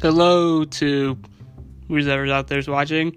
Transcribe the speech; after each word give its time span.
hello 0.00 0.64
to 0.64 1.18
whoever's 1.88 2.30
out 2.30 2.48
there's 2.48 2.68
watching. 2.68 3.14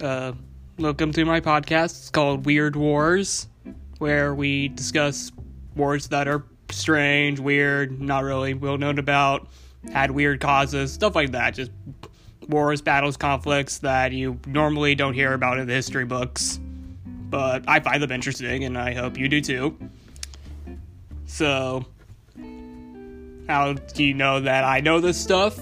Uh, 0.00 0.32
welcome 0.76 1.12
to 1.12 1.24
my 1.24 1.40
podcast. 1.40 2.00
It's 2.00 2.10
called 2.10 2.46
Weird 2.46 2.74
Wars, 2.74 3.46
where 3.98 4.34
we 4.34 4.68
discuss 4.68 5.30
wars 5.76 6.08
that 6.08 6.26
are 6.26 6.44
strange, 6.70 7.38
weird, 7.38 8.00
not 8.00 8.24
really 8.24 8.54
well 8.54 8.76
known 8.76 8.98
about, 8.98 9.46
had 9.92 10.10
weird 10.10 10.40
causes, 10.40 10.92
stuff 10.92 11.14
like 11.14 11.30
that. 11.30 11.54
Just 11.54 11.70
wars, 12.48 12.82
battles, 12.82 13.16
conflicts 13.16 13.78
that 13.78 14.10
you 14.10 14.40
normally 14.48 14.96
don't 14.96 15.14
hear 15.14 15.32
about 15.32 15.58
in 15.58 15.68
the 15.68 15.74
history 15.74 16.04
books. 16.04 16.58
But 17.06 17.68
I 17.68 17.78
find 17.78 18.02
them 18.02 18.10
interesting, 18.10 18.64
and 18.64 18.76
I 18.76 18.94
hope 18.94 19.16
you 19.16 19.28
do 19.28 19.40
too. 19.40 19.78
So, 21.26 21.86
how 23.46 23.74
do 23.74 24.02
you 24.02 24.14
know 24.14 24.40
that 24.40 24.64
I 24.64 24.80
know 24.80 24.98
this 24.98 25.16
stuff? 25.16 25.56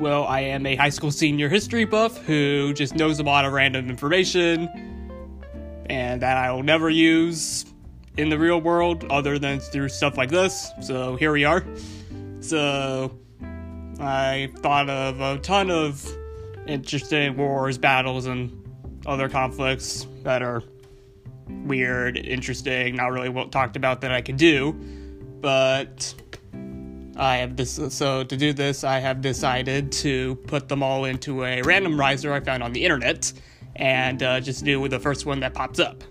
Well, 0.00 0.24
I 0.24 0.40
am 0.40 0.66
a 0.66 0.74
high 0.74 0.88
school 0.88 1.12
senior 1.12 1.48
history 1.48 1.84
buff 1.84 2.18
who 2.24 2.72
just 2.74 2.96
knows 2.96 3.20
a 3.20 3.22
lot 3.22 3.44
of 3.44 3.52
random 3.52 3.88
information 3.88 4.68
and 5.86 6.20
that 6.20 6.36
I 6.36 6.50
will 6.50 6.64
never 6.64 6.90
use 6.90 7.64
in 8.16 8.28
the 8.28 8.38
real 8.38 8.60
world 8.60 9.04
other 9.10 9.38
than 9.38 9.60
through 9.60 9.90
stuff 9.90 10.16
like 10.16 10.30
this. 10.30 10.72
So 10.82 11.14
here 11.14 11.30
we 11.30 11.44
are. 11.44 11.64
So 12.40 13.16
I 14.00 14.50
thought 14.56 14.90
of 14.90 15.20
a 15.20 15.38
ton 15.38 15.70
of 15.70 16.04
interesting 16.66 17.36
wars, 17.36 17.78
battles, 17.78 18.26
and 18.26 18.52
other 19.06 19.28
conflicts 19.28 20.08
that 20.24 20.42
are 20.42 20.64
weird, 21.48 22.16
interesting, 22.16 22.96
not 22.96 23.12
really 23.12 23.28
well 23.28 23.48
talked 23.48 23.76
about 23.76 24.00
that 24.00 24.10
I 24.10 24.22
could 24.22 24.38
do. 24.38 24.72
But 25.40 26.14
I 27.16 27.36
have 27.36 27.56
this, 27.56 27.80
so 27.90 28.24
to 28.24 28.36
do 28.36 28.52
this, 28.52 28.82
I 28.82 28.98
have 28.98 29.20
decided 29.20 29.92
to 29.92 30.34
put 30.46 30.68
them 30.68 30.82
all 30.82 31.04
into 31.04 31.44
a 31.44 31.62
randomizer 31.62 32.32
I 32.32 32.40
found 32.40 32.62
on 32.62 32.72
the 32.72 32.84
internet 32.84 33.32
and 33.76 34.22
uh, 34.22 34.40
just 34.40 34.64
do 34.64 34.86
the 34.88 34.98
first 34.98 35.26
one 35.26 35.40
that 35.40 35.54
pops 35.54 35.78
up. 35.78 36.02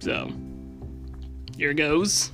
So, 0.00 0.30
here 1.56 1.74
goes. 1.74 2.30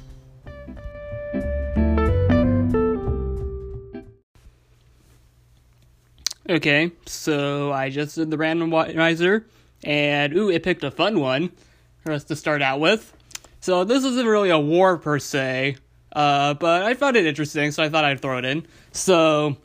Okay, 6.46 6.92
so 7.06 7.72
I 7.72 7.88
just 7.88 8.16
did 8.16 8.30
the 8.30 8.36
randomizer, 8.36 9.44
and 9.83 10.36
ooh, 10.36 10.50
it 10.50 10.62
picked 10.62 10.84
a 10.84 10.90
fun 10.90 11.18
one 11.18 11.52
for 12.00 12.12
us 12.12 12.24
to 12.24 12.36
start 12.36 12.61
out 12.61 12.80
with. 12.80 13.16
So 13.61 13.83
this 13.84 14.05
isn't 14.05 14.27
really 14.27 14.50
a 14.50 14.58
war 14.58 14.98
per 14.98 15.18
se, 15.18 15.77
uh, 16.14 16.54
but 16.54 16.82
I 16.82 16.94
found 16.94 17.16
it 17.16 17.26
interesting, 17.26 17.72
so 17.72 17.82
I 17.82 17.88
thought 17.88 18.04
I'd 18.04 18.20
throw 18.20 18.38
it 18.38 18.44
in. 18.44 18.66
So, 18.92 19.56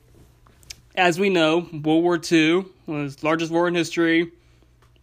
as 0.96 1.20
we 1.20 1.30
know, 1.30 1.68
World 1.72 2.04
War 2.04 2.20
II 2.32 2.66
was 2.88 3.18
the 3.18 3.26
largest 3.26 3.52
war 3.52 3.68
in 3.68 3.76
history. 3.76 4.32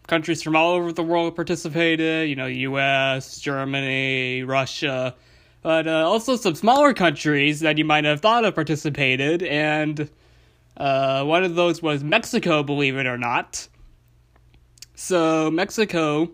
Countries 0.08 0.42
from 0.42 0.56
all 0.56 0.72
over 0.72 0.92
the 0.92 1.02
world 1.02 1.34
participated, 1.34 2.28
you 2.28 2.36
know, 2.36 2.46
U.S., 2.46 3.40
Germany, 3.40 4.42
Russia, 4.42 5.14
but 5.62 5.88
uh, 5.88 6.08
also 6.08 6.36
some 6.36 6.54
smaller 6.54 6.94
countries 6.94 7.60
that 7.60 7.76
you 7.76 7.84
might 7.84 8.04
have 8.04 8.20
thought 8.20 8.44
of 8.44 8.54
participated, 8.54 9.42
and 9.42 10.08
uh, 10.76 11.24
one 11.24 11.42
of 11.42 11.54
those 11.54 11.82
was 11.82 12.04
Mexico, 12.04 12.62
believe 12.62 12.96
it 12.96 13.06
or 13.06 13.18
not. 13.18 13.66
So, 14.94 15.50
Mexico 15.50 16.30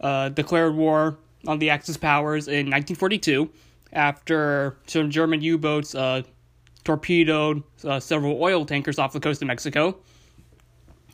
uh, 0.00 0.28
declared 0.30 0.74
war 0.74 1.18
on 1.46 1.58
the 1.58 1.70
Axis 1.70 1.96
powers 1.96 2.46
in 2.48 2.66
1942 2.66 3.50
after 3.92 4.76
some 4.86 5.10
German 5.10 5.40
U 5.42 5.58
boats 5.58 5.94
uh, 5.94 6.22
torpedoed 6.84 7.62
uh, 7.84 8.00
several 8.00 8.42
oil 8.42 8.64
tankers 8.64 8.98
off 8.98 9.12
the 9.12 9.20
coast 9.20 9.42
of 9.42 9.48
Mexico. 9.48 9.98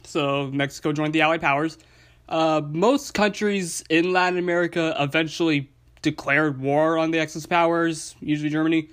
So 0.04 0.50
Mexico 0.52 0.92
joined 0.92 1.12
the 1.12 1.22
Allied 1.22 1.40
powers. 1.40 1.78
Uh, 2.28 2.60
most 2.64 3.14
countries 3.14 3.84
in 3.88 4.12
Latin 4.12 4.38
America 4.38 4.94
eventually 4.98 5.70
declared 6.02 6.60
war 6.60 6.98
on 6.98 7.10
the 7.10 7.18
Axis 7.18 7.46
powers, 7.46 8.14
usually 8.20 8.50
Germany, 8.50 8.88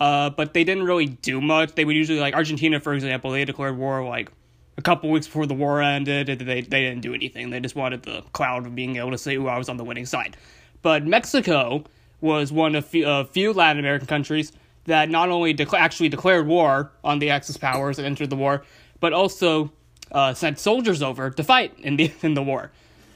uh, 0.00 0.30
but 0.30 0.54
they 0.54 0.64
didn't 0.64 0.84
really 0.84 1.06
do 1.06 1.40
much. 1.40 1.74
They 1.74 1.84
would 1.84 1.96
usually, 1.96 2.20
like 2.20 2.34
Argentina, 2.34 2.80
for 2.80 2.94
example, 2.94 3.30
they 3.30 3.44
declared 3.44 3.76
war 3.76 4.06
like 4.06 4.30
a 4.76 4.82
couple 4.82 5.10
weeks 5.10 5.26
before 5.26 5.46
the 5.46 5.54
war 5.54 5.82
ended. 5.82 6.26
They, 6.26 6.60
they 6.62 6.82
didn't 6.82 7.00
do 7.00 7.14
anything. 7.14 7.50
They 7.50 7.60
just 7.60 7.76
wanted 7.76 8.02
the 8.02 8.22
cloud 8.32 8.66
of 8.66 8.74
being 8.74 8.96
able 8.96 9.12
to 9.12 9.18
say, 9.18 9.36
"Ooh, 9.36 9.46
I 9.46 9.58
was 9.58 9.68
on 9.68 9.76
the 9.76 9.84
winning 9.84 10.06
side." 10.06 10.36
But 10.82 11.06
Mexico 11.06 11.84
was 12.24 12.50
one 12.50 12.74
of 12.74 12.86
few, 12.86 13.24
few 13.24 13.52
Latin 13.52 13.78
American 13.78 14.08
countries 14.08 14.50
that 14.86 15.10
not 15.10 15.28
only 15.28 15.56
actually 15.76 16.08
declared 16.08 16.46
war 16.46 16.90
on 17.04 17.18
the 17.18 17.30
Axis 17.30 17.58
powers 17.58 17.98
and 17.98 18.06
entered 18.06 18.30
the 18.30 18.36
war, 18.36 18.64
but 18.98 19.12
also 19.12 19.70
uh, 20.10 20.32
sent 20.32 20.58
soldiers 20.58 21.02
over 21.02 21.30
to 21.30 21.44
fight 21.44 21.78
in 21.78 21.96
the 21.96 22.10
in 22.22 22.34
the 22.34 22.42
war. 22.42 22.72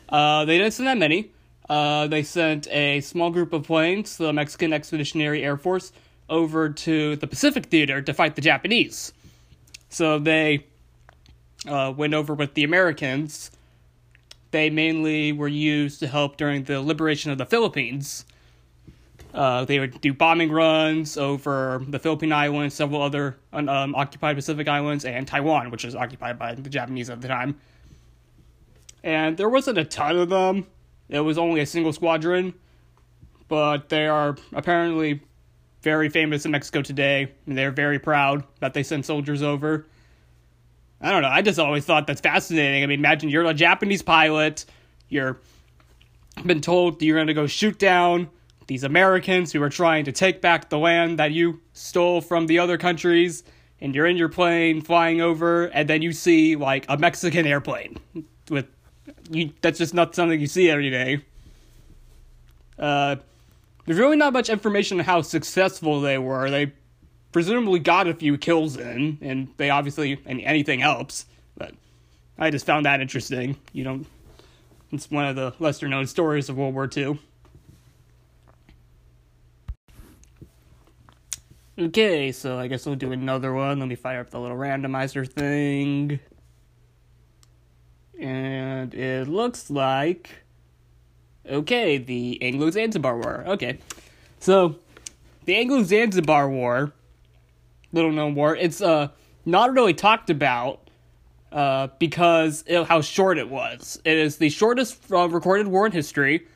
Uh, 0.08 0.44
they 0.44 0.58
didn't 0.58 0.74
send 0.74 0.86
that 0.86 0.98
many. 0.98 1.30
Uh, 1.68 2.06
they 2.06 2.22
sent 2.22 2.68
a 2.68 3.00
small 3.00 3.30
group 3.30 3.52
of 3.52 3.64
planes, 3.64 4.16
the 4.16 4.32
Mexican 4.32 4.72
Expeditionary 4.72 5.42
Air 5.42 5.56
Force, 5.56 5.92
over 6.28 6.70
to 6.70 7.16
the 7.16 7.26
Pacific 7.26 7.66
Theater 7.66 8.00
to 8.00 8.14
fight 8.14 8.36
the 8.36 8.40
Japanese. 8.42 9.12
So 9.90 10.18
they 10.18 10.66
uh, 11.66 11.92
went 11.96 12.14
over 12.14 12.34
with 12.34 12.54
the 12.54 12.64
Americans. 12.64 13.50
They 14.50 14.70
mainly 14.70 15.32
were 15.32 15.48
used 15.48 16.00
to 16.00 16.06
help 16.06 16.38
during 16.38 16.64
the 16.64 16.80
liberation 16.80 17.30
of 17.30 17.38
the 17.38 17.46
Philippines 17.46 18.24
uh, 19.38 19.64
they 19.64 19.78
would 19.78 20.00
do 20.00 20.12
bombing 20.12 20.50
runs 20.50 21.16
over 21.16 21.80
the 21.86 22.00
Philippine 22.00 22.32
Islands, 22.32 22.74
several 22.74 23.00
other 23.00 23.36
um, 23.52 23.94
occupied 23.94 24.34
Pacific 24.34 24.66
islands, 24.66 25.04
and 25.04 25.28
Taiwan, 25.28 25.70
which 25.70 25.84
was 25.84 25.94
occupied 25.94 26.40
by 26.40 26.56
the 26.56 26.68
Japanese 26.68 27.08
at 27.08 27.20
the 27.20 27.28
time. 27.28 27.56
And 29.04 29.36
there 29.36 29.48
wasn't 29.48 29.78
a 29.78 29.84
ton 29.84 30.18
of 30.18 30.28
them. 30.28 30.66
It 31.08 31.20
was 31.20 31.38
only 31.38 31.60
a 31.60 31.66
single 31.66 31.92
squadron, 31.92 32.52
but 33.46 33.90
they 33.90 34.08
are 34.08 34.36
apparently 34.52 35.20
very 35.82 36.08
famous 36.08 36.44
in 36.44 36.50
Mexico 36.50 36.82
today. 36.82 37.30
And 37.46 37.56
they're 37.56 37.70
very 37.70 38.00
proud 38.00 38.42
that 38.58 38.74
they 38.74 38.82
sent 38.82 39.06
soldiers 39.06 39.40
over. 39.40 39.86
I 41.00 41.12
don't 41.12 41.22
know. 41.22 41.28
I 41.28 41.42
just 41.42 41.60
always 41.60 41.84
thought 41.84 42.08
that's 42.08 42.20
fascinating. 42.20 42.82
I 42.82 42.86
mean, 42.86 42.98
imagine 42.98 43.28
you're 43.28 43.44
a 43.44 43.54
Japanese 43.54 44.02
pilot. 44.02 44.64
You're 45.08 45.38
been 46.44 46.60
told 46.60 47.00
you're 47.02 47.16
going 47.16 47.28
to 47.28 47.34
go 47.34 47.46
shoot 47.46 47.78
down 47.78 48.30
these 48.68 48.84
Americans 48.84 49.50
who 49.50 49.62
are 49.62 49.70
trying 49.70 50.04
to 50.04 50.12
take 50.12 50.40
back 50.40 50.68
the 50.68 50.78
land 50.78 51.18
that 51.18 51.32
you 51.32 51.60
stole 51.72 52.20
from 52.20 52.46
the 52.46 52.58
other 52.58 52.78
countries, 52.78 53.42
and 53.80 53.94
you're 53.94 54.06
in 54.06 54.16
your 54.16 54.28
plane 54.28 54.82
flying 54.82 55.20
over, 55.20 55.64
and 55.64 55.88
then 55.88 56.02
you 56.02 56.12
see 56.12 56.54
like 56.54 56.84
a 56.88 56.96
Mexican 56.96 57.46
airplane 57.46 57.98
with 58.50 58.66
you. 59.30 59.52
That's 59.62 59.78
just 59.78 59.94
not 59.94 60.14
something 60.14 60.38
you 60.38 60.46
see 60.46 60.70
every 60.70 60.90
day. 60.90 61.24
Uh, 62.78 63.16
there's 63.86 63.98
really 63.98 64.18
not 64.18 64.34
much 64.34 64.50
information 64.50 65.00
on 65.00 65.04
how 65.06 65.22
successful 65.22 66.02
they 66.02 66.18
were. 66.18 66.50
They 66.50 66.72
presumably 67.32 67.78
got 67.78 68.06
a 68.06 68.12
few 68.12 68.36
kills 68.36 68.76
in, 68.76 69.16
and 69.22 69.48
they 69.56 69.70
obviously 69.70 70.20
and 70.26 70.42
anything 70.42 70.80
helps. 70.80 71.24
But 71.56 71.72
I 72.38 72.50
just 72.50 72.66
found 72.66 72.84
that 72.84 73.00
interesting. 73.00 73.56
You 73.72 73.84
don't. 73.84 74.06
It's 74.92 75.10
one 75.10 75.24
of 75.24 75.36
the 75.36 75.54
lesser 75.58 75.88
known 75.88 76.06
stories 76.06 76.50
of 76.50 76.58
World 76.58 76.74
War 76.74 76.88
II. 76.94 77.18
Okay, 81.78 82.32
so 82.32 82.58
I 82.58 82.66
guess 82.66 82.86
we'll 82.86 82.96
do 82.96 83.12
another 83.12 83.52
one. 83.52 83.78
Let 83.78 83.86
me 83.86 83.94
fire 83.94 84.20
up 84.20 84.30
the 84.30 84.40
little 84.40 84.56
randomizer 84.56 85.30
thing. 85.30 86.18
And 88.18 88.92
it 88.92 89.28
looks 89.28 89.70
like. 89.70 90.42
Okay, 91.48 91.98
the 91.98 92.42
Anglo 92.42 92.68
Zanzibar 92.70 93.16
War. 93.16 93.44
Okay. 93.46 93.78
So, 94.40 94.80
the 95.44 95.54
Anglo 95.54 95.84
Zanzibar 95.84 96.50
War, 96.50 96.92
little 97.92 98.10
known 98.10 98.34
war, 98.34 98.56
it's 98.56 98.80
uh 98.80 99.08
not 99.46 99.72
really 99.72 99.94
talked 99.94 100.30
about 100.30 100.90
uh, 101.52 101.88
because 102.00 102.64
of 102.68 102.88
how 102.88 103.00
short 103.02 103.38
it 103.38 103.48
was. 103.48 104.00
It 104.04 104.18
is 104.18 104.38
the 104.38 104.50
shortest 104.50 105.12
uh, 105.12 105.28
recorded 105.28 105.68
war 105.68 105.86
in 105.86 105.92
history. 105.92 106.46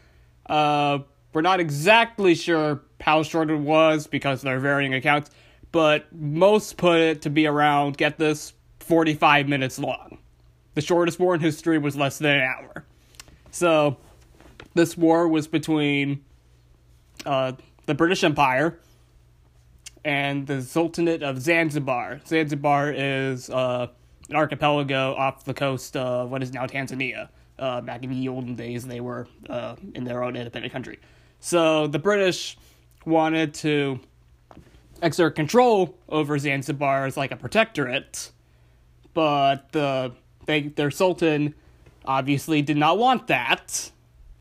Uh, 0.47 0.99
we're 1.33 1.43
not 1.43 1.61
exactly 1.61 2.35
sure 2.35 2.83
how 3.03 3.23
short 3.23 3.51
it 3.51 3.57
was 3.57 4.07
because 4.07 4.43
there 4.43 4.57
are 4.57 4.61
varying 4.61 4.95
accounts, 4.95 5.31
but 5.73 6.07
most 6.13 6.77
put 6.77 7.01
it 7.01 7.23
to 7.23 7.31
be 7.31 7.47
around, 7.47 7.97
get 7.97 8.17
this, 8.17 8.53
45 8.81 9.49
minutes 9.49 9.79
long. 9.79 10.19
The 10.75 10.81
shortest 10.81 11.19
war 11.19 11.35
in 11.35 11.41
history 11.41 11.79
was 11.79 11.97
less 11.97 12.19
than 12.19 12.37
an 12.37 12.43
hour. 12.43 12.85
So, 13.51 13.99
this 14.75 14.97
war 14.97 15.29
was 15.29 15.47
between 15.47 16.25
uh, 17.27 17.53
the 17.87 17.95
British 17.95 18.25
Empire 18.25 18.79
and 20.05 20.47
the 20.47 20.63
Sultanate 20.63 21.23
of 21.23 21.41
Zanzibar. 21.41 22.21
Zanzibar 22.27 22.93
is 22.93 23.51
uh, 23.51 23.89
an 24.31 24.37
archipelago 24.37 25.15
off 25.15 25.45
the 25.45 25.55
coast 25.55 25.97
of 25.97 26.31
what 26.31 26.43
is 26.43 26.53
now 26.53 26.67
Tanzania. 26.67 27.29
Uh, 27.59 27.81
back 27.81 28.03
in 28.03 28.11
the 28.11 28.29
olden 28.29 28.55
days, 28.55 28.87
they 28.87 29.01
were 29.01 29.29
uh, 29.49 29.77
in 29.95 30.05
their 30.05 30.25
own 30.25 30.37
independent 30.37 30.73
country. 30.73 30.99
So 31.39 31.87
the 31.87 31.99
British 31.99 32.57
wanted 33.05 33.55
to 33.55 34.01
exert 35.03 35.35
control 35.35 35.97
over 36.09 36.39
Zanzibar 36.39 37.07
as 37.07 37.17
like 37.17 37.33
a 37.33 37.37
protectorate, 37.37 38.31
but 39.15 39.73
the 39.73 40.13
they, 40.47 40.63
their 40.63 40.91
sultan 40.91 41.55
obviously 42.05 42.63
did 42.63 42.77
not 42.77 42.99
want 42.99 43.29
that 43.29 43.91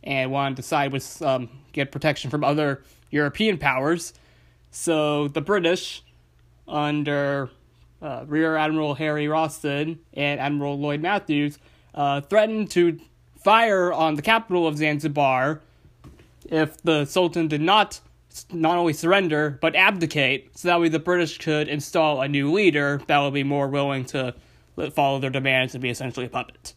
and 0.03 0.31
wanted 0.31 0.55
to 0.55 0.63
side 0.63 0.91
with 0.91 1.21
um, 1.21 1.49
get 1.73 1.91
protection 1.91 2.29
from 2.31 2.43
other 2.43 2.83
European 3.11 3.57
powers. 3.57 4.13
So 4.71 5.27
the 5.27 5.41
British, 5.41 6.03
under 6.67 7.49
uh, 8.01 8.23
Rear 8.27 8.55
Admiral 8.55 8.95
Harry 8.95 9.27
Rawson 9.27 9.99
and 10.13 10.39
Admiral 10.39 10.79
Lloyd 10.79 11.01
Mathews, 11.01 11.59
uh, 11.93 12.21
threatened 12.21 12.71
to 12.71 12.99
fire 13.43 13.91
on 13.91 14.15
the 14.15 14.21
capital 14.21 14.67
of 14.67 14.77
Zanzibar 14.77 15.61
if 16.45 16.81
the 16.81 17.05
Sultan 17.05 17.47
did 17.47 17.61
not 17.61 17.99
not 18.51 18.77
only 18.77 18.93
surrender 18.93 19.57
but 19.61 19.75
abdicate, 19.75 20.57
so 20.57 20.67
that 20.67 20.79
way 20.79 20.89
the 20.89 20.99
British 20.99 21.37
could 21.37 21.67
install 21.67 22.21
a 22.21 22.27
new 22.27 22.51
leader 22.51 23.01
that 23.07 23.19
would 23.19 23.33
be 23.33 23.43
more 23.43 23.67
willing 23.67 24.05
to 24.05 24.33
follow 24.93 25.19
their 25.19 25.29
demands 25.29 25.73
and 25.75 25.81
be 25.81 25.89
essentially 25.89 26.25
a 26.25 26.29
puppet. 26.29 26.73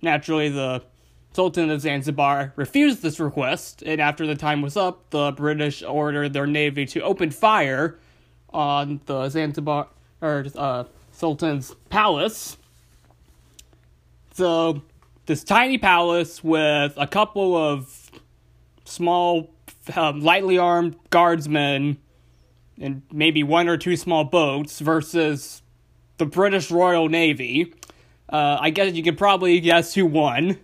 Naturally, 0.00 0.48
the 0.48 0.82
Sultan 1.32 1.70
of 1.70 1.80
Zanzibar 1.80 2.52
refused 2.56 3.02
this 3.02 3.18
request, 3.18 3.82
and 3.86 4.00
after 4.00 4.26
the 4.26 4.34
time 4.34 4.60
was 4.60 4.76
up, 4.76 5.08
the 5.10 5.32
British 5.32 5.82
ordered 5.82 6.32
their 6.32 6.46
navy 6.46 6.84
to 6.86 7.00
open 7.00 7.30
fire 7.30 7.98
on 8.50 9.00
the 9.06 9.28
Zanzibar 9.30 9.88
or 10.20 10.46
uh, 10.54 10.84
Sultan's 11.12 11.74
palace. 11.88 12.58
So, 14.34 14.82
this 15.26 15.42
tiny 15.44 15.78
palace 15.78 16.42
with 16.44 16.94
a 16.96 17.06
couple 17.06 17.56
of 17.56 18.10
small, 18.84 19.51
um, 19.96 20.20
lightly 20.20 20.58
armed 20.58 20.96
guardsmen 21.10 21.98
and 22.80 23.02
maybe 23.12 23.42
one 23.42 23.68
or 23.68 23.76
two 23.76 23.96
small 23.96 24.24
boats 24.24 24.78
versus 24.80 25.62
the 26.18 26.26
British 26.26 26.70
Royal 26.70 27.08
Navy. 27.08 27.74
Uh, 28.28 28.58
I 28.60 28.70
guess 28.70 28.94
you 28.94 29.02
could 29.02 29.18
probably 29.18 29.60
guess 29.60 29.94
who 29.94 30.06
won 30.06 30.58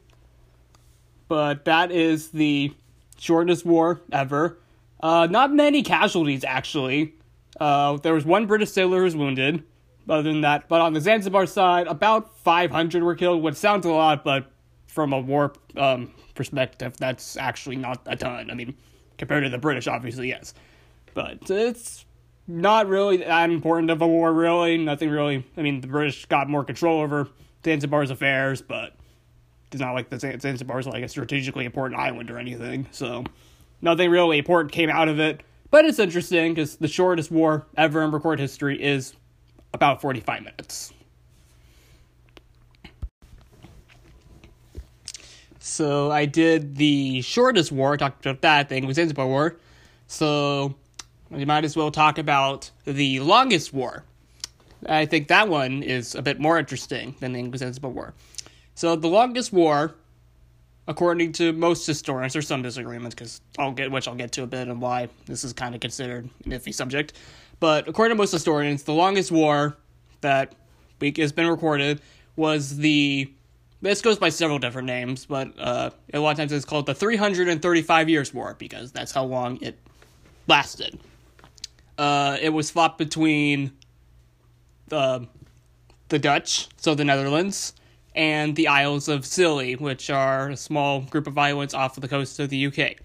but 1.29 1.67
that 1.67 1.93
is 1.93 2.31
the 2.31 2.73
shortest 3.19 3.65
war 3.65 4.00
ever. 4.11 4.59
Uh, 5.00 5.29
not 5.31 5.53
many 5.53 5.82
casualties, 5.82 6.43
actually. 6.43 7.14
Uh, 7.61 7.99
there 7.99 8.14
was 8.14 8.25
one 8.25 8.47
British 8.47 8.71
sailor 8.71 8.99
who 8.99 9.05
was 9.05 9.14
wounded. 9.14 9.62
Other 10.09 10.23
than 10.23 10.41
that, 10.41 10.69
but 10.69 10.81
on 10.81 10.94
the 10.94 11.03
Zanzibar 11.03 11.44
side, 11.44 11.87
about 11.87 12.35
500 12.38 13.03
were 13.03 13.14
killed, 13.14 13.43
which 13.43 13.56
sounds 13.56 13.85
a 13.85 13.91
lot, 13.91 14.25
but 14.25 14.50
from 14.87 15.12
a 15.12 15.21
war 15.21 15.53
um, 15.76 16.14
perspective, 16.35 16.97
that's 16.97 17.37
actually 17.37 17.76
not 17.76 18.00
a 18.06 18.17
ton. 18.17 18.50
I 18.50 18.55
mean, 18.55 18.75
compared 19.19 19.44
to 19.44 19.50
the 19.50 19.59
British, 19.59 19.87
obviously, 19.87 20.29
yes. 20.29 20.55
But 21.15 21.50
it's 21.50 22.06
not 22.47 22.88
really 22.88 23.19
that 23.19 23.50
important 23.50 23.91
of 23.91 24.00
a 24.00 24.06
war, 24.06 24.32
really. 24.32 24.79
Nothing 24.79 25.11
really. 25.11 25.44
I 25.56 25.62
mean, 25.62 25.81
the 25.81 25.88
British 25.88 26.25
got 26.26 26.49
more 26.49 26.65
control 26.65 27.00
over 27.00 27.29
Zanzibar's 27.65 28.11
affairs, 28.11 28.62
but 28.62 28.94
it's 29.70 29.81
not 29.81 29.93
like 29.93 30.09
the 30.09 30.19
Zanzibar 30.19 30.79
is 30.79 30.87
like 30.87 31.05
a 31.05 31.09
strategically 31.09 31.65
important 31.65 32.00
island 32.00 32.31
or 32.31 32.38
anything, 32.38 32.87
so 32.91 33.25
nothing 33.82 34.11
really 34.11 34.38
important 34.38 34.73
came 34.73 34.88
out 34.88 35.09
of 35.09 35.21
it. 35.21 35.43
But 35.71 35.85
it's 35.85 35.99
interesting 35.99 36.55
because 36.55 36.76
the 36.76 36.88
shortest 36.88 37.31
war 37.31 37.67
ever 37.76 38.03
in 38.03 38.11
recorded 38.11 38.41
history 38.41 38.82
is 38.82 39.14
about 39.75 40.00
45 40.00 40.43
minutes. 40.43 40.94
So 45.69 46.11
I 46.11 46.25
did 46.25 46.76
the 46.76 47.20
shortest 47.23 47.70
war, 47.70 47.97
talked 47.97 48.25
about 48.25 48.43
that 48.43 48.69
thing, 48.69 48.87
was 48.87 48.97
Zanzibar 48.97 49.26
War. 49.26 49.56
So 50.06 50.75
we 51.31 51.44
might 51.44 51.65
as 51.65 51.76
well 51.76 51.91
talk 51.91 52.19
about 52.19 52.70
the 52.85 53.20
longest 53.20 53.73
war. 53.73 54.05
I 54.87 55.06
think 55.06 55.29
that 55.29 55.49
one 55.49 55.82
is 55.82 56.15
a 56.15 56.23
bit 56.23 56.41
more 56.41 56.59
interesting 56.59 57.15
than 57.20 57.32
the 57.32 57.38
English 57.38 57.61
Zanzibar 57.61 57.91
War. 57.91 58.15
So 58.75 58.97
the 58.97 59.09
longest 59.09 59.53
war, 59.53 59.94
according 60.87 61.32
to 61.32 61.53
most 61.53 61.87
historians, 61.87 62.32
there's 62.32 62.47
some 62.47 62.62
disagreements 62.62 63.14
because 63.14 63.41
I'll 63.59 63.73
get 63.73 63.91
which 63.91 64.09
I'll 64.09 64.14
get 64.14 64.32
to 64.32 64.44
a 64.44 64.47
bit 64.47 64.69
and 64.69 64.81
why 64.81 65.09
this 65.26 65.44
is 65.44 65.53
kind 65.53 65.75
of 65.75 65.81
considered 65.81 66.29
an 66.44 66.53
iffy 66.53 66.73
subject. 66.73 67.12
But 67.61 67.88
according 67.88 68.17
to 68.17 68.19
most 68.19 68.32
historians, 68.32 68.85
the 68.85 68.94
longest 68.94 69.31
war 69.31 69.76
that 70.23 70.55
has 71.17 71.32
been 71.32 71.47
recorded 71.47 72.00
was 72.37 72.79
the 72.79 73.31
this 73.81 74.03
goes 74.03 74.19
by 74.19 74.29
several 74.29 74.59
different 74.59 74.87
names, 74.87 75.27
but 75.27 75.53
uh, 75.59 75.91
a 76.13 76.19
lot 76.19 76.33
of 76.33 76.37
times 76.39 76.53
it's 76.53 76.65
called 76.65 76.87
the 76.87 76.95
335 76.95 78.09
Years' 78.09 78.35
War 78.35 78.57
because 78.59 78.93
that's 78.93 79.13
how 79.13 79.25
long 79.25 79.59
it 79.63 79.79
lasted. 80.47 80.99
Uh, 81.97 82.37
it 82.41 82.51
was 82.51 82.71
fought 82.71 82.99
between 82.99 83.73
the 84.89 85.27
the 86.09 86.19
Dutch, 86.19 86.69
so 86.79 86.95
the 86.95 87.05
Netherlands, 87.05 87.75
and 88.15 88.57
the 88.57 88.69
Isles 88.69 89.09
of 89.09 89.27
Scilly, 89.27 89.77
which 89.77 90.09
are 90.09 90.51
a 90.51 90.57
small 90.57 91.03
group 91.03 91.27
of 91.27 91.37
islands 91.37 91.75
off 91.75 91.97
of 91.97 92.01
the 92.01 92.09
coast 92.09 92.41
of 92.41 92.49
the 92.49 92.67
UK. 92.67 92.97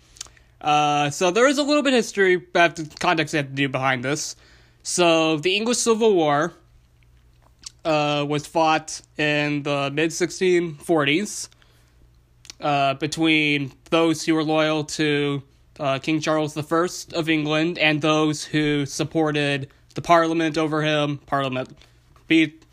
Uh, 0.62 1.10
so 1.10 1.30
there 1.30 1.48
is 1.48 1.58
a 1.58 1.64
little 1.64 1.84
bit 1.84 1.94
of 1.94 1.98
history, 1.98 2.38
but 2.38 2.78
the 2.78 2.90
context 3.00 3.34
I 3.34 3.38
have 3.38 3.48
to 3.48 3.54
do 3.54 3.68
behind 3.68 4.06
this. 4.06 4.38
So 4.82 5.38
the 5.38 5.56
English 5.56 5.80
Civil 5.80 6.16
War 6.16 6.54
uh, 7.86 8.26
was 8.28 8.48
fought 8.48 9.02
in 9.18 9.64
the 9.64 9.92
mid 9.92 10.12
1640s 10.12 11.50
uh, 12.62 12.94
between 12.96 13.72
those 13.90 14.24
who 14.24 14.36
were 14.36 14.44
loyal 14.44 14.84
to 14.86 15.44
uh, 15.80 16.00
King 16.00 16.20
Charles 16.22 16.58
I 16.58 16.88
of 17.18 17.30
England 17.30 17.78
and 17.78 18.02
those 18.02 18.44
who 18.44 18.86
supported 18.86 19.70
the 19.96 20.02
Parliament 20.02 20.58
over 20.58 20.82
him. 20.82 21.18
Parliament, 21.26 21.78
beat 22.28 22.64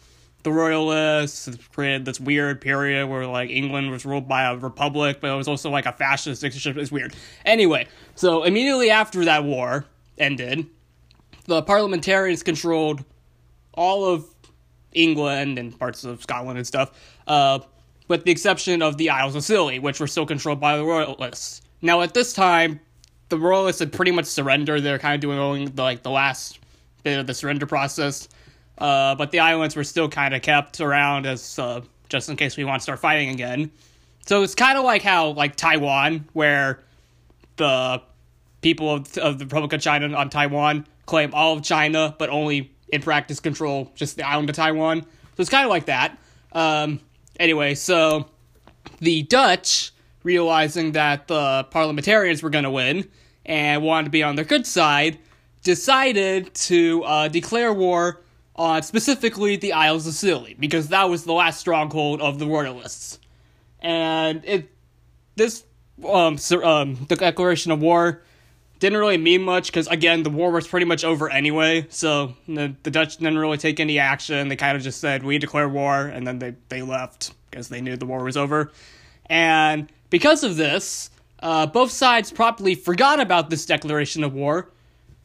the 0.42 0.52
royalists 0.52 1.48
created 1.72 2.04
this 2.04 2.18
weird 2.18 2.60
period 2.60 3.06
where 3.06 3.26
like 3.26 3.50
England 3.50 3.90
was 3.90 4.06
ruled 4.06 4.26
by 4.26 4.44
a 4.44 4.56
republic, 4.56 5.18
but 5.20 5.30
it 5.30 5.36
was 5.36 5.48
also 5.48 5.70
like 5.70 5.86
a 5.86 5.92
fascist 5.92 6.40
dictatorship. 6.40 6.76
It's 6.76 6.90
weird. 6.90 7.14
Anyway, 7.44 7.86
so 8.14 8.44
immediately 8.44 8.90
after 8.90 9.24
that 9.26 9.44
war 9.44 9.84
ended, 10.16 10.66
the 11.46 11.62
parliamentarians 11.62 12.42
controlled 12.42 13.04
all 13.74 14.06
of 14.06 14.26
England 14.92 15.58
and 15.58 15.78
parts 15.78 16.04
of 16.04 16.22
Scotland 16.22 16.58
and 16.58 16.66
stuff, 16.66 16.92
uh, 17.26 17.58
with 18.08 18.25
the 18.25 18.31
exception 18.31 18.82
of 18.82 18.96
the 18.96 19.10
Isles 19.10 19.34
of 19.34 19.44
Scilly, 19.44 19.78
which 19.78 20.00
were 20.00 20.06
still 20.06 20.26
controlled 20.26 20.60
by 20.60 20.76
the 20.76 20.84
royalists. 20.84 21.62
Now, 21.82 22.02
at 22.02 22.14
this 22.14 22.32
time, 22.32 22.81
the 23.28 23.38
royalists 23.38 23.78
had 23.81 23.92
pretty 23.92 24.10
much 24.10 24.26
surrendered. 24.26 24.82
They're 24.82 24.98
kind 24.98 25.14
of 25.14 25.20
doing 25.20 25.66
the, 25.66 25.82
like 25.82 26.02
the 26.02 26.10
last 26.10 26.58
bit 27.02 27.19
of 27.19 27.26
the 27.26 27.34
surrender 27.34 27.66
process 27.66 28.28
uh, 28.81 29.15
but 29.15 29.31
the 29.31 29.41
islands 29.41 29.76
were 29.76 29.84
still 29.84 30.08
kind 30.08 30.34
of 30.34 30.43
kept 30.43 30.81
around 30.81 31.26
as 31.26 31.58
uh, 31.58 31.82
just 32.08 32.29
in 32.29 32.36
case 32.36 32.56
we 32.56 32.65
want 32.65 32.81
to 32.81 32.82
start 32.82 32.98
fighting 32.98 33.29
again. 33.29 33.70
So 34.26 34.43
it's 34.43 34.55
kind 34.55 34.79
of 34.79 34.84
like 34.84 35.03
how 35.03 35.31
like 35.31 35.56
Taiwan, 35.56 36.26
where 36.32 36.81
the 37.56 38.03
people 38.62 38.94
of, 38.94 39.19
of 39.19 39.38
the 39.38 39.44
Republic 39.44 39.72
of 39.74 39.81
China 39.81 40.15
on 40.17 40.31
Taiwan 40.31 40.86
claim 41.06 41.34
all 41.34 41.56
of 41.56 41.62
China, 41.62 42.15
but 42.19 42.31
only 42.31 42.72
in 42.93 43.03
practice 43.03 43.41
control 43.41 43.91
just 43.94 44.17
the 44.17 44.27
island 44.27 44.51
of 44.51 44.56
Taiwan. 44.56 45.03
So 45.03 45.41
it's 45.41 45.51
kind 45.51 45.65
of 45.65 45.70
like 45.70 45.87
that. 45.87 46.19
Um, 46.53 47.01
anyway, 47.39 47.75
so 47.75 48.29
the 48.99 49.23
Dutch, 49.23 49.93
realizing 50.23 50.93
that 50.93 51.29
the 51.29 51.67
parliamentarians 51.70 52.43
were 52.43 52.51
going 52.51 52.65
to 52.65 52.70
win 52.70 53.09
and 53.47 53.82
wanted 53.82 54.05
to 54.05 54.11
be 54.11 54.23
on 54.23 54.37
their 54.37 54.44
good 54.44 54.67
side, 54.67 55.19
decided 55.63 56.55
to 56.55 57.03
uh, 57.05 57.29
declare 57.29 57.73
war 57.73 58.23
on 58.56 58.82
specifically 58.82 59.56
the 59.56 59.73
Isles 59.73 60.06
of 60.06 60.15
Scilly, 60.15 60.55
because 60.59 60.89
that 60.89 61.09
was 61.09 61.25
the 61.25 61.32
last 61.32 61.61
stronghold 61.61 62.20
of 62.20 62.39
the 62.39 62.47
Royalists. 62.47 63.19
And 63.81 64.44
it 64.44 64.70
this 65.37 65.65
um, 66.05 66.39
um 66.63 67.06
the 67.09 67.17
declaration 67.17 67.73
of 67.73 67.81
war 67.81 68.23
didn't 68.81 68.99
really 68.99 69.19
mean 69.19 69.43
much 69.43 69.67
because 69.67 69.87
again 69.87 70.22
the 70.25 70.31
war 70.31 70.51
was 70.51 70.67
pretty 70.67 70.87
much 70.87 71.05
over 71.05 71.31
anyway 71.31 71.87
so 71.91 72.34
the, 72.49 72.75
the 72.82 72.91
dutch 72.91 73.19
didn't 73.19 73.39
really 73.39 73.58
take 73.58 73.79
any 73.79 73.99
action. 73.99 74.49
They 74.49 74.56
kind 74.56 74.77
of 74.77 74.82
just 74.82 75.01
said 75.01 75.22
we 75.22 75.39
declare 75.39 75.69
war 75.69 76.06
and 76.06 76.27
then 76.27 76.39
they, 76.41 76.55
they 76.69 76.82
left 76.82 77.34
because 77.51 77.69
they 77.69 77.81
knew 77.81 77.96
the 77.96 78.06
war 78.06 78.25
was 78.25 78.37
over. 78.37 78.72
And 79.27 79.93
because 80.08 80.43
of 80.43 80.56
this 80.56 81.10
uh, 81.43 81.67
both 81.67 81.91
sides 81.91 82.32
promptly 82.32 82.75
forgot 82.75 83.20
about 83.20 83.51
this 83.51 83.65
declaration 83.65 84.25
of 84.25 84.34
war 84.34 84.70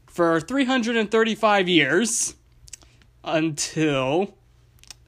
for 0.08 0.40
335 0.40 1.68
years 1.68 2.36
until 3.24 4.36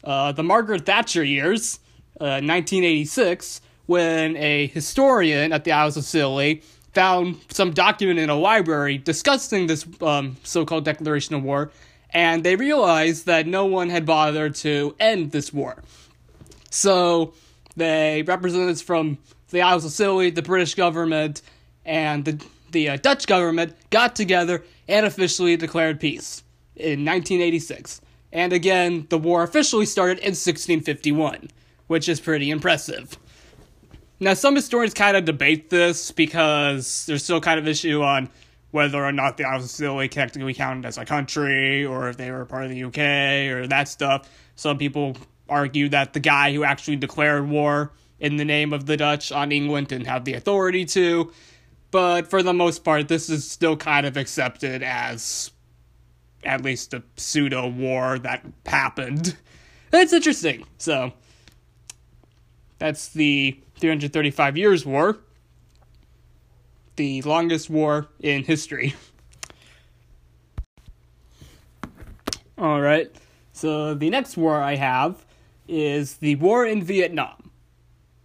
uh, 0.04 0.32
the 0.32 0.44
Margaret 0.44 0.86
Thatcher 0.86 1.24
years, 1.24 1.80
uh, 2.20 2.42
1986, 2.42 3.62
when 3.86 4.36
a 4.36 4.68
historian 4.68 5.54
at 5.54 5.63
the 5.63 5.72
Isles 5.72 5.96
of 5.96 6.04
Scilly 6.04 6.62
found 6.94 7.38
some 7.50 7.72
document 7.72 8.20
in 8.20 8.29
a 8.29 8.36
library 8.36 8.98
discussing 8.98 9.67
this 9.67 9.86
um, 10.01 10.38
so 10.44 10.65
called 10.65 10.86
declaration 10.86 11.36
of 11.36 11.44
war, 11.44 11.72
and 12.12 12.44
they 12.44 12.56
realized 12.56 13.25
that 13.25 13.48
no 13.48 13.65
one 13.65 13.89
had 13.89 14.06
bothered 14.06 14.56
to 14.56 14.96
end 15.00 15.32
this 15.32 15.53
war. 15.53 15.84
So, 16.70 17.34
the 17.75 18.24
representatives 18.27 18.82
from 18.82 19.17
the 19.50 19.62
Isles 19.62 19.86
of 19.86 19.91
Scilly, 19.91 20.29
the 20.29 20.41
British 20.41 20.75
government, 20.75 21.41
and 21.86 22.25
the, 22.25 22.46
the 22.72 22.89
uh, 22.89 22.98
Dutch 22.98 23.27
government 23.27 23.75
got 23.89 24.15
together 24.15 24.63
and 24.88 25.06
officially 25.06 25.56
declared 25.56 26.00
peace 26.00 26.44
in 26.75 27.06
1986 27.06 28.01
And 28.32 28.53
again, 28.53 29.08
the 29.10 29.17
war 29.17 29.44
officially 29.44 29.86
started 29.86 30.20
in 30.20 30.32
1651, 30.36 31.50
which 31.88 32.10
is 32.10 32.20
pretty 32.20 32.50
impressive. 32.50 33.17
Now, 34.19 34.33
some 34.33 34.55
historians 34.55 34.93
kind 34.93 35.15
of 35.15 35.25
debate 35.25 35.69
this 35.69 36.12
because 36.12 37.05
there's 37.05 37.24
still 37.24 37.39
kind 37.39 37.59
of 37.59 37.67
issue 37.67 38.01
on 38.01 38.29
whether 38.71 39.03
or 39.03 39.12
not 39.12 39.38
they 39.38 39.43
obviously 39.43 40.09
technically 40.09 40.53
counted 40.53 40.86
as 40.86 40.97
a 40.97 41.05
country 41.05 41.86
or 41.86 42.09
if 42.09 42.17
they 42.17 42.31
were 42.31 42.45
part 42.45 42.65
of 42.65 42.71
the 42.71 42.83
UK 42.83 43.51
or 43.55 43.67
that 43.67 43.88
stuff. 43.88 44.29
Some 44.55 44.77
people 44.77 45.15
argue 45.47 45.89
that 45.89 46.13
the 46.13 46.19
guy 46.19 46.53
who 46.53 46.63
actually 46.63 46.97
declared 46.97 47.47
war 47.47 47.91
in 48.19 48.38
the 48.38 48.45
name 48.45 48.74
of 48.74 48.86
the 48.86 48.97
Dutch 48.97 49.31
on 49.31 49.51
England 49.51 49.88
didn't 49.89 50.07
have 50.07 50.25
the 50.25 50.33
authority 50.33 50.86
to. 50.86 51.31
But 51.91 52.29
for 52.29 52.43
the 52.43 52.53
most 52.53 52.83
part, 52.83 53.07
this 53.07 53.29
is 53.29 53.50
still 53.50 53.77
kind 53.77 54.05
of 54.05 54.17
accepted 54.17 54.83
as 54.83 55.51
at 56.43 56.63
least 56.63 56.93
a 56.93 57.03
pseudo 57.15 57.67
war 57.67 58.19
that 58.19 58.45
happened. 58.65 59.38
It's 59.93 60.13
interesting. 60.13 60.65
So, 60.77 61.13
that's 62.79 63.10
the 63.10 63.60
335 63.75 64.57
Years' 64.57 64.86
War, 64.86 65.17
the 66.96 67.22
longest 67.24 67.69
war 67.69 68.07
in 68.19 68.43
history. 68.43 68.96
Alright, 72.60 73.15
so 73.53 73.93
the 73.93 74.10
next 74.10 74.36
war 74.36 74.60
I 74.62 74.75
have 74.75 75.24
is 75.67 76.15
the 76.17 76.36
war 76.36 76.65
in 76.65 76.81
Vietnam. 76.84 77.51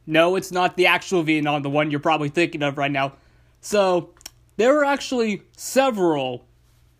No, 0.06 0.36
it's 0.36 0.50
not 0.50 0.76
the 0.76 0.86
actual 0.86 1.22
Vietnam, 1.22 1.62
the 1.62 1.70
one 1.70 1.90
you're 1.90 2.00
probably 2.00 2.28
thinking 2.28 2.62
of 2.62 2.78
right 2.78 2.90
now. 2.90 3.12
So, 3.60 4.10
there 4.56 4.74
were 4.74 4.84
actually 4.84 5.42
several 5.56 6.44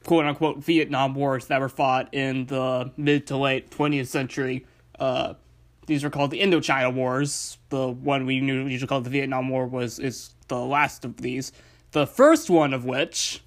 quote 0.04 0.26
unquote 0.26 0.59
Vietnam 0.59 1.14
wars 1.14 1.47
that 1.47 1.61
were 1.61 1.68
fought 1.68 2.12
in 2.12 2.47
the 2.47 2.92
mid 2.97 3.26
to 3.28 3.37
late 3.37 3.71
20th 3.71 4.09
century. 4.09 4.66
Uh, 4.99 5.35
these 5.87 6.05
were 6.05 6.11
called 6.11 6.31
the 6.31 6.41
Indochina 6.41 6.93
Wars. 6.93 7.59
The 7.71 7.89
one 7.89 8.27
we 8.27 8.37
usually 8.37 8.87
call 8.87 9.01
the 9.01 9.11
Vietnam 9.11 9.49
War 9.49 9.67
was 9.67 9.99
is 9.99 10.35
the 10.49 10.59
last 10.59 11.05
of 11.05 11.19
these. 11.19 11.53
The 11.93 12.07
first 12.07 12.49
one 12.49 12.73
of 12.73 12.85
which, 12.85 13.43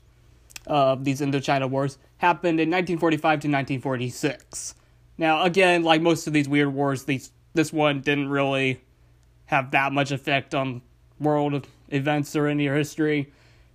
of 0.67 0.99
uh, 0.99 1.03
these 1.03 1.21
Indochina 1.21 1.69
Wars, 1.69 1.97
happened 2.17 2.59
in 2.59 2.69
1945 2.69 3.21
to 3.21 3.47
1946. 3.47 4.75
Now, 5.17 5.43
again, 5.43 5.83
like 5.83 6.01
most 6.01 6.27
of 6.27 6.33
these 6.33 6.49
weird 6.49 6.73
wars, 6.73 7.05
these 7.05 7.31
this 7.53 7.71
one 7.71 8.01
didn't 8.01 8.29
really 8.29 8.81
have 9.45 9.71
that 9.71 9.93
much 9.93 10.11
effect 10.11 10.53
on 10.53 10.81
world 11.19 11.67
events 11.89 12.35
or 12.35 12.47
any 12.47 12.67
of 12.67 12.75
history, 12.75 13.31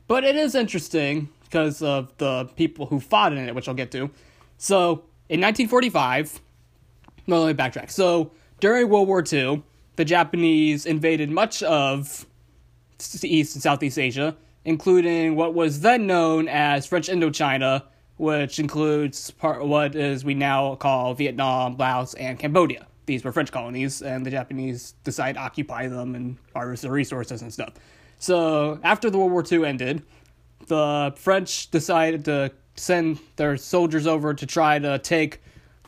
but 0.07 0.23
it 0.23 0.37
is 0.37 0.55
interesting 0.55 1.31
because 1.45 1.83
of 1.83 2.17
the 2.19 2.45
people 2.57 2.87
who 2.87 3.01
fought 3.01 3.33
in 3.33 3.39
it, 3.39 3.55
which 3.55 3.69
I'll 3.69 3.75
get 3.75 3.91
to. 3.93 4.11
So, 4.59 5.05
in 5.29 5.41
1945, 5.41 6.41
no, 7.27 7.43
let 7.43 7.57
me 7.57 7.63
backtrack. 7.63 7.91
So, 7.91 8.33
during 8.61 8.89
World 8.89 9.09
War 9.09 9.25
II, 9.31 9.63
the 9.97 10.05
Japanese 10.05 10.87
invaded 10.87 11.31
much 11.31 11.63
of 11.63 12.27
East 13.23 13.55
and 13.55 13.63
Southeast 13.63 13.99
Asia, 13.99 14.37
including 14.65 15.37
what 15.37 15.55
was 15.55 15.81
then 15.81 16.07
known 16.07 16.49
as 16.49 16.87
French 16.87 17.09
Indochina, 17.09 17.85
which 18.17 18.59
includes 18.59 19.31
part 19.31 19.67
what 19.67 19.95
is 19.95 20.25
we 20.25 20.35
now 20.35 20.75
call 20.75 21.15
Vietnam, 21.15 21.77
Laos, 21.77 22.15
and 22.15 22.39
Cambodia. 22.39 22.87
These 23.07 23.25
were 23.25 23.33
French 23.33 23.51
colonies, 23.51 24.03
and 24.03 24.25
the 24.25 24.31
Japanese 24.31 24.95
decided 25.03 25.35
to 25.35 25.41
occupy 25.41 25.89
them 25.89 26.15
and 26.15 26.37
harvest 26.55 26.83
the 26.83 26.91
resources 26.91 27.43
and 27.43 27.53
stuff. 27.53 27.73
So 28.19 28.79
after 28.85 29.09
the 29.09 29.19
World 29.19 29.33
War 29.33 29.45
II 29.51 29.65
ended, 29.65 30.03
the 30.67 31.13
French 31.17 31.71
decided 31.71 32.27
to 32.27 32.53
send 32.77 33.19
their 33.37 33.57
soldiers 33.57 34.07
over 34.07 34.35
to 34.35 34.47
try 34.47 34.79
to 34.79 34.99
take 34.99 35.41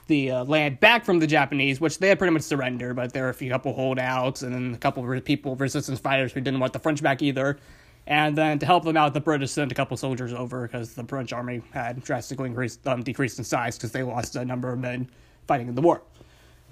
the 0.07 0.31
uh, 0.31 0.45
land 0.45 0.81
back 0.81 1.05
from 1.05 1.19
the 1.19 1.27
Japanese, 1.27 1.81
which 1.81 1.99
they 1.99 2.09
had 2.09 2.19
pretty 2.19 2.33
much 2.33 2.43
surrendered, 2.43 2.97
but 2.97 3.13
there 3.13 3.25
were 3.25 3.29
a 3.29 3.35
few 3.35 3.51
couple 3.51 3.73
holdouts 3.73 4.43
and 4.43 4.55
then 4.55 4.75
a 4.75 4.79
couple 4.79 5.11
of 5.11 5.25
people, 5.25 5.57
resistance 5.57 6.01
fighters, 6.01 6.33
who 6.33 6.41
didn't 6.41 6.61
want 6.61 6.73
the 6.73 6.79
French 6.79 7.03
back 7.03 7.23
either. 7.23 7.59
And 8.07 8.37
then 8.37 8.59
to 8.59 8.67
help 8.67 8.85
them 8.85 8.97
out, 8.97 9.15
the 9.15 9.21
British 9.21 9.53
sent 9.53 9.71
a 9.71 9.75
couple 9.75 9.97
soldiers 9.97 10.33
over 10.33 10.63
because 10.67 10.95
the 10.95 11.05
French 11.05 11.33
army 11.33 11.63
had 11.73 12.03
drastically 12.03 12.49
increased, 12.49 12.87
um, 12.87 13.03
decreased 13.03 13.39
in 13.39 13.45
size 13.45 13.77
because 13.77 13.93
they 13.93 14.03
lost 14.03 14.35
a 14.35 14.45
number 14.45 14.73
of 14.73 14.79
men 14.79 15.09
fighting 15.47 15.69
in 15.69 15.77
the 15.77 15.83
war. 15.83 16.03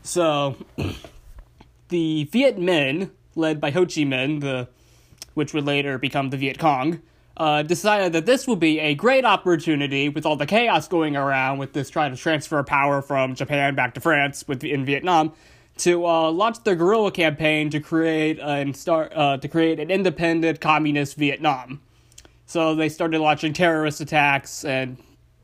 So 0.03 0.57
the 1.89 2.25
Viet 2.25 2.59
Minh, 2.59 3.11
led 3.37 3.61
by 3.61 3.71
Ho 3.71 3.83
Chi 3.83 4.03
Minh, 4.03 4.41
the 4.41 4.69
which 5.35 5.55
would 5.55 5.65
later 5.65 5.97
become 5.99 6.31
the 6.31 6.37
Viet 6.37 6.59
Cong, 6.59 7.01
uh, 7.37 7.63
decided 7.63 8.13
that 8.13 8.27
this 8.27 8.47
would 8.47 8.61
be 8.61 8.79
a 8.81 8.95
great 8.95 9.25
opportunity 9.25 10.09
with 10.09 10.27
all 10.27 10.37
the 10.37 10.47
chaos 10.47 10.89
going 10.89 11.17
around 11.17 11.59
with 11.59 11.73
this 11.73 11.89
trying 11.89 12.11
to 12.11 12.17
transfer 12.17 12.63
power 12.63 13.01
from 13.01 13.35
Japan 13.35 13.75
back 13.75 13.95
to 13.95 14.01
France 14.01 14.47
with 14.47 14.63
in 14.65 14.85
Vietnam 14.85 15.33
to 15.79 16.07
uh, 16.07 16.31
launch 16.31 16.63
their 16.65 16.77
guerrilla 16.77 17.11
campaign 17.11 17.71
to 17.71 17.81
create 17.81 18.39
and 18.39 18.77
start 18.77 19.13
uh, 19.15 19.39
to 19.39 19.49
create 19.49 19.81
an 19.81 19.91
independent 19.91 20.61
communist 20.61 21.17
Vietnam. 21.17 21.81
So 22.47 22.75
they 22.75 22.89
started 22.89 23.21
launching 23.21 23.53
terrorist 23.53 24.01
attacks 24.01 24.65
and 24.65 24.99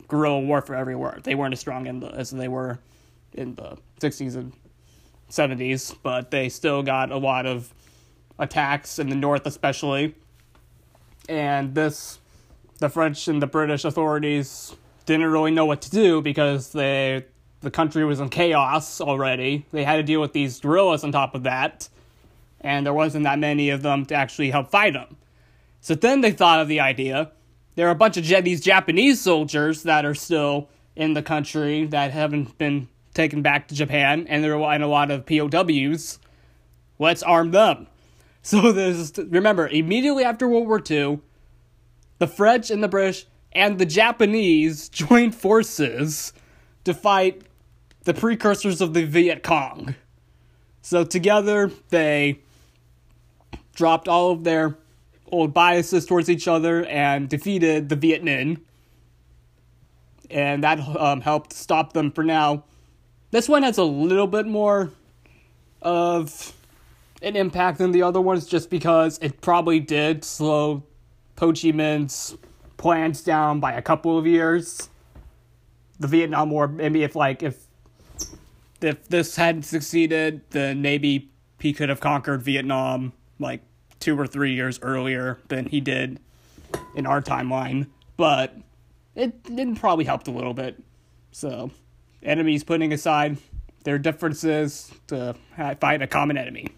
guerrilla 0.09 0.41
warfare 0.41 0.77
everywhere. 0.77 1.21
They 1.23 1.35
weren't 1.35 1.55
as 1.55 1.61
strong 1.61 1.87
in 1.87 2.01
the, 2.01 2.09
as 2.09 2.31
they 2.31 2.49
were 2.49 2.79
in 3.33 3.55
the 3.55 3.79
60s 4.01 4.37
and 4.37 4.53
70s, 5.31 5.97
but 6.03 6.31
they 6.31 6.49
still 6.49 6.83
got 6.83 7.11
a 7.11 7.17
lot 7.17 7.47
of 7.47 7.73
attacks 8.39 8.99
in 8.99 9.09
the 9.09 9.17
north, 9.17 9.47
especially 9.47 10.15
and 11.29 11.75
this 11.75 12.19
the 12.79 12.89
French 12.89 13.27
and 13.29 13.41
the 13.41 13.47
British 13.47 13.85
authorities 13.85 14.75
didn't 15.07 15.27
really 15.27 15.51
know 15.51 15.65
what 15.65 15.81
to 15.83 15.91
do 15.91 16.21
because 16.21 16.73
they 16.73 17.25
the 17.61 17.71
country 17.71 18.05
was 18.05 18.21
in 18.21 18.29
chaos 18.29 19.01
already. 19.01 19.67
They 19.73 19.85
had 19.85 19.97
to 19.97 20.03
deal 20.03 20.21
with 20.21 20.33
these 20.33 20.61
guerrillas 20.61 21.05
on 21.05 21.13
top 21.13 21.35
of 21.35 21.45
that, 21.45 21.89
and 22.61 22.85
there 22.85 22.93
wasn't 22.93 23.25
that 23.25 23.39
many 23.39 23.71
of 23.71 23.83
them 23.83 24.05
to 24.07 24.15
actually 24.15 24.51
help 24.51 24.71
fight 24.71 24.93
them. 24.93 25.17
So 25.81 25.95
then 25.95 26.21
they 26.21 26.33
thought 26.33 26.61
of 26.61 26.69
the 26.69 26.81
idea. 26.81 27.33
There 27.75 27.89
are 27.89 27.93
a 27.93 27.97
bunch 27.97 28.17
of 28.17 28.45
these 28.45 28.61
Japanese 28.61 29.21
soldiers 29.21 29.83
that 29.85 30.05
are 30.05 30.15
still 30.15 30.69
in 30.95 31.15
the 31.15 31.23
country 31.23 31.87
that 31.87 32.11
haven't 32.11 32.57
been 32.59 32.89
taken 33.15 33.43
back 33.43 33.69
to 33.69 33.75
Japan, 33.75 34.27
and 34.29 34.43
there 34.43 34.53
are 34.53 34.81
a 34.81 34.87
lot 34.87 35.11
of 35.11 35.27
POWs. 35.27 36.19
Let's 36.99 37.23
arm 37.23 37.51
them. 37.51 37.87
So 38.47 38.71
there's 38.71 39.19
remember 39.19 39.67
immediately 39.67 40.23
after 40.23 40.47
World 40.47 40.69
War 40.69 40.81
II, 40.89 41.19
the 42.21 42.29
French 42.29 42.71
and 42.71 42.81
the 42.81 42.87
British 42.87 43.27
and 43.51 43.77
the 43.77 43.85
Japanese 43.85 44.89
joined 45.03 45.35
forces 45.35 46.33
to 46.85 46.95
fight 46.95 47.43
the 48.05 48.15
precursors 48.15 48.81
of 48.81 48.95
the 48.95 49.05
Viet 49.05 49.43
Cong. 49.43 49.97
So 50.81 51.03
together 51.03 51.73
they 51.89 52.39
dropped 53.75 54.07
all 54.07 54.31
of 54.31 54.45
their 54.45 54.79
old 55.27 55.53
biases 55.53 56.07
towards 56.07 56.31
each 56.31 56.47
other 56.47 56.85
and 56.85 57.29
defeated 57.29 57.89
the 57.89 57.97
Viet 57.97 58.23
Minh. 58.23 58.61
And 60.31 60.63
that 60.63 60.79
um, 60.79 61.21
helped 61.21 61.53
stop 61.53 61.95
them 61.95 62.13
for 62.13 62.23
now. 62.23 62.63
This 63.33 63.49
one 63.49 63.65
has 63.65 63.77
a 63.77 63.83
little 63.83 64.29
bit 64.29 64.47
more 64.47 64.93
of 65.83 66.53
an 67.23 67.37
impact 67.37 67.79
than 67.79 67.93
the 67.93 68.03
other 68.03 68.21
ones 68.21 68.47
just 68.47 68.71
because 68.71 69.19
it 69.23 69.41
probably 69.41 69.81
did 69.81 70.25
slow 70.25 70.83
Ho 71.39 71.49
Chi 71.49 71.73
Minh's 71.73 72.37
plans 72.77 73.23
down 73.23 73.61
by 73.61 73.73
a 73.73 73.83
couple 73.83 74.19
of 74.19 74.27
years. 74.27 74.89
The 75.99 76.07
Vietnam 76.07 76.51
War, 76.51 76.69
maybe 76.69 77.03
if 77.03 77.17
like 77.17 77.43
if 77.43 77.67
if 78.81 79.09
this 79.09 79.37
hadn't 79.37 79.63
succeeded, 79.63 80.43
then 80.51 80.83
maybe 80.83 81.31
he 81.59 81.73
could 81.73 81.89
have 81.89 82.01
conquered 82.01 82.43
Vietnam 82.43 83.13
like 83.39 83.63
two 84.01 84.19
or 84.19 84.27
three 84.27 84.55
years 84.55 84.79
earlier 84.83 85.39
than 85.49 85.67
he 85.67 85.81
did 85.81 86.21
in 86.95 87.07
our 87.07 87.23
timeline. 87.23 87.87
But 88.17 88.55
it 89.15 89.43
didn't 89.45 89.77
probably 89.77 90.05
helped 90.05 90.29
a 90.29 90.31
little 90.31 90.55
bit. 90.55 90.83
So, 91.33 91.71
enemies 92.23 92.65
putting 92.65 92.93
aside 92.93 93.39
their 93.85 93.99
differences 93.99 94.93
to 95.09 95.35
fight 95.81 96.03
a 96.03 96.07
common 96.07 96.37
enemy. 96.37 96.69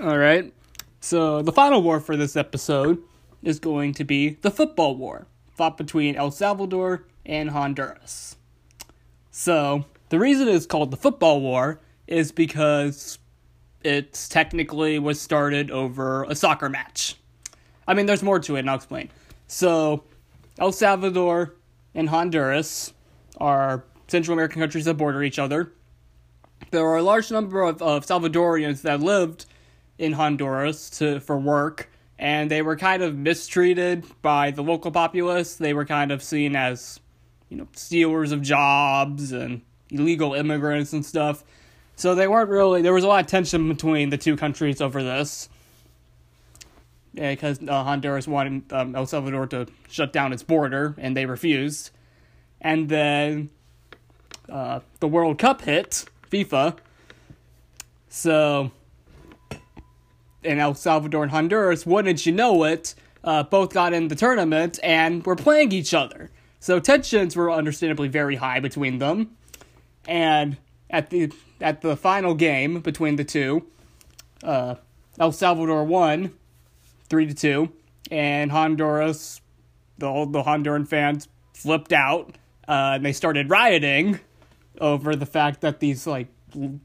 All 0.00 0.16
right. 0.16 0.52
So 1.00 1.42
the 1.42 1.50
final 1.50 1.82
war 1.82 1.98
for 1.98 2.16
this 2.16 2.36
episode 2.36 3.02
is 3.42 3.58
going 3.58 3.94
to 3.94 4.04
be 4.04 4.30
the 4.42 4.50
football 4.50 4.94
war, 4.94 5.26
fought 5.50 5.76
between 5.76 6.14
El 6.14 6.30
Salvador 6.30 7.04
and 7.26 7.50
Honduras. 7.50 8.36
So 9.32 9.86
the 10.10 10.20
reason 10.20 10.46
it's 10.46 10.66
called 10.66 10.92
the 10.92 10.96
football 10.96 11.40
war 11.40 11.80
is 12.06 12.30
because 12.30 13.18
it 13.82 14.12
technically 14.30 15.00
was 15.00 15.20
started 15.20 15.68
over 15.70 16.22
a 16.24 16.36
soccer 16.36 16.68
match. 16.68 17.16
I 17.88 17.94
mean, 17.94 18.06
there's 18.06 18.22
more 18.22 18.38
to 18.38 18.54
it, 18.54 18.60
and 18.60 18.70
I'll 18.70 18.76
explain. 18.76 19.10
So, 19.46 20.04
El 20.58 20.72
Salvador 20.72 21.54
and 21.94 22.08
Honduras 22.08 22.92
are 23.38 23.84
Central 24.06 24.34
American 24.34 24.60
countries 24.60 24.84
that 24.84 24.94
border 24.94 25.22
each 25.22 25.38
other. 25.38 25.72
There 26.70 26.86
are 26.86 26.96
a 26.96 27.02
large 27.02 27.30
number 27.30 27.62
of, 27.62 27.80
of 27.80 28.04
Salvadorians 28.04 28.82
that 28.82 29.00
lived 29.00 29.46
in 29.98 30.12
Honduras 30.12 30.90
to 30.98 31.20
for 31.20 31.38
work, 31.38 31.90
and 32.18 32.50
they 32.50 32.62
were 32.62 32.76
kind 32.76 33.02
of 33.02 33.16
mistreated 33.16 34.04
by 34.22 34.50
the 34.50 34.62
local 34.62 34.90
populace. 34.90 35.56
They 35.56 35.74
were 35.74 35.84
kind 35.84 36.12
of 36.12 36.22
seen 36.22 36.56
as 36.56 37.00
you 37.48 37.56
know, 37.56 37.68
stealers 37.72 38.32
of 38.32 38.42
jobs 38.42 39.32
and 39.32 39.62
illegal 39.90 40.34
immigrants 40.34 40.92
and 40.92 41.04
stuff. 41.04 41.44
So 41.96 42.14
they 42.14 42.28
weren't 42.28 42.50
really, 42.50 42.82
there 42.82 42.92
was 42.92 43.04
a 43.04 43.08
lot 43.08 43.24
of 43.24 43.26
tension 43.26 43.68
between 43.68 44.10
the 44.10 44.18
two 44.18 44.36
countries 44.36 44.80
over 44.80 45.02
this. 45.02 45.48
Because 47.14 47.58
uh, 47.66 47.82
Honduras 47.82 48.28
wanted 48.28 48.72
um, 48.72 48.94
El 48.94 49.06
Salvador 49.06 49.46
to 49.48 49.66
shut 49.88 50.12
down 50.12 50.32
its 50.32 50.42
border, 50.42 50.94
and 50.98 51.16
they 51.16 51.26
refused. 51.26 51.90
And 52.60 52.88
then 52.88 53.50
uh, 54.48 54.80
the 55.00 55.08
World 55.08 55.38
Cup 55.38 55.62
hit, 55.62 56.04
FIFA. 56.30 56.76
So, 58.08 58.70
in 60.48 60.58
El 60.58 60.74
Salvador 60.74 61.22
and 61.22 61.30
Honduras, 61.30 61.84
wouldn't 61.84 62.24
you 62.24 62.32
know 62.32 62.64
it, 62.64 62.94
uh, 63.22 63.42
both 63.42 63.72
got 63.72 63.92
in 63.92 64.08
the 64.08 64.14
tournament 64.14 64.78
and 64.82 65.24
were 65.26 65.36
playing 65.36 65.72
each 65.72 65.92
other. 65.92 66.30
So 66.58 66.80
tensions 66.80 67.36
were 67.36 67.52
understandably 67.52 68.08
very 68.08 68.36
high 68.36 68.58
between 68.58 68.98
them. 68.98 69.36
And 70.06 70.56
at 70.90 71.10
the 71.10 71.30
at 71.60 71.82
the 71.82 71.96
final 71.96 72.34
game 72.34 72.80
between 72.80 73.16
the 73.16 73.24
two, 73.24 73.66
uh, 74.42 74.76
El 75.20 75.32
Salvador 75.32 75.84
won 75.84 76.32
three 77.08 77.26
to 77.26 77.34
two, 77.34 77.72
and 78.10 78.50
Honduras, 78.50 79.42
the 79.98 80.08
the 80.30 80.42
Honduran 80.42 80.88
fans 80.88 81.28
flipped 81.52 81.92
out. 81.92 82.36
Uh, 82.66 82.92
and 82.96 83.04
they 83.04 83.12
started 83.12 83.50
rioting 83.50 84.20
over 84.80 85.14
the 85.14 85.26
fact 85.26 85.60
that 85.60 85.80
these 85.80 86.06
like 86.06 86.28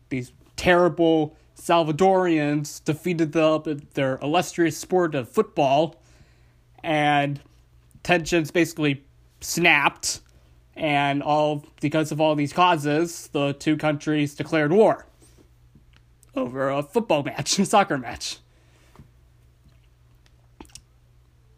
these 0.10 0.34
terrible 0.56 1.36
Salvadorians 1.64 2.84
defeated 2.84 3.32
the, 3.32 3.82
their 3.94 4.18
illustrious 4.22 4.78
sport 4.78 5.16
of 5.16 5.30
football, 5.30 5.96
and 6.84 7.40
tensions 8.04 8.52
basically 8.52 9.02
snapped, 9.40 10.20
and 10.76 11.24
all 11.24 11.66
because 11.80 12.12
of 12.12 12.20
all 12.20 12.36
these 12.36 12.52
causes, 12.52 13.30
the 13.32 13.54
two 13.54 13.78
countries 13.78 14.36
declared 14.36 14.74
war 14.74 15.06
over 16.36 16.70
a 16.70 16.84
football 16.84 17.24
match, 17.24 17.58
a 17.58 17.66
soccer 17.66 17.98
match. 17.98 18.40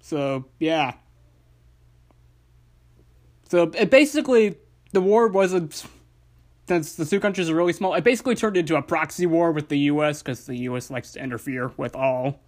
So 0.01 0.45
yeah. 0.59 0.93
So 3.49 3.71
it 3.75 3.89
basically 3.89 4.57
the 4.91 5.01
war 5.01 5.27
wasn't 5.29 5.83
since 6.67 6.95
the 6.95 7.05
two 7.05 7.19
countries 7.19 7.49
are 7.49 7.55
really 7.55 7.73
small. 7.73 7.93
It 7.93 8.03
basically 8.03 8.35
turned 8.35 8.57
into 8.57 8.75
a 8.75 8.81
proxy 8.81 9.25
war 9.25 9.51
with 9.51 9.69
the 9.69 9.77
U.S. 9.79 10.21
because 10.21 10.45
the 10.45 10.57
U.S. 10.57 10.89
likes 10.89 11.11
to 11.13 11.23
interfere 11.23 11.71
with 11.77 11.95
all 11.95 12.39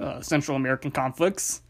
uh, 0.00 0.20
Central 0.20 0.56
American 0.56 0.90
conflicts. 0.90 1.62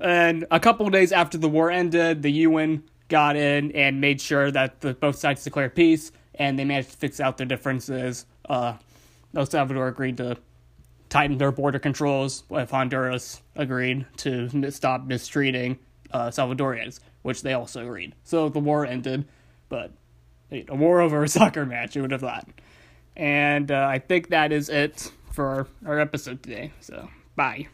And 0.00 0.46
a 0.50 0.60
couple 0.60 0.88
days 0.90 1.12
after 1.12 1.38
the 1.38 1.48
war 1.48 1.70
ended, 1.70 2.22
the 2.22 2.30
UN 2.30 2.82
got 3.08 3.36
in 3.36 3.72
and 3.72 4.00
made 4.00 4.20
sure 4.20 4.50
that 4.50 4.80
the, 4.80 4.94
both 4.94 5.16
sides 5.16 5.44
declared 5.44 5.74
peace, 5.74 6.12
and 6.34 6.58
they 6.58 6.64
managed 6.64 6.90
to 6.90 6.96
fix 6.96 7.20
out 7.20 7.36
their 7.38 7.46
differences. 7.46 8.26
Uh, 8.48 8.74
El 9.34 9.46
Salvador 9.46 9.88
agreed 9.88 10.16
to 10.18 10.36
tighten 11.08 11.38
their 11.38 11.52
border 11.52 11.78
controls, 11.78 12.44
if 12.50 12.70
Honduras 12.70 13.42
agreed 13.54 14.04
to 14.18 14.70
stop 14.70 15.06
mistreating 15.06 15.78
uh, 16.12 16.28
Salvadorians, 16.28 17.00
which 17.22 17.42
they 17.42 17.52
also 17.52 17.82
agreed. 17.82 18.14
So 18.24 18.48
the 18.48 18.58
war 18.58 18.84
ended, 18.84 19.24
but 19.68 19.92
a 20.50 20.74
war 20.74 21.00
over 21.00 21.22
a 21.22 21.28
soccer 21.38 21.66
match, 21.66 21.96
you 21.96 22.02
would 22.02 22.12
have 22.12 22.20
thought. 22.20 22.48
And 23.16 23.70
uh, 23.70 23.86
I 23.90 23.98
think 23.98 24.28
that 24.28 24.52
is 24.52 24.68
it 24.68 25.10
for 25.32 25.46
our, 25.46 25.66
our 25.86 25.98
episode 26.00 26.42
today. 26.42 26.72
So, 26.80 27.08
bye. 27.34 27.68